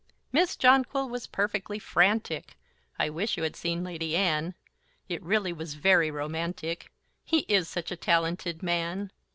Miss 0.31 0.55
Jonquil 0.55 1.09
was 1.09 1.27
perfectly 1.27 1.77
frantic; 1.77 2.57
I 2.97 3.11
wish 3.11 3.37
you 3.37 3.43
had 3.43 3.55
seen 3.55 3.83
Lady 3.83 4.15
Anne! 4.17 4.55
It 5.07 5.21
really 5.21 5.53
was 5.53 5.75
very 5.75 6.09
romantic, 6.09 6.91
He 7.23 7.41
is 7.41 7.69
such 7.69 7.91
a 7.91 7.95
talanted 7.95 8.63
man! 8.63 9.11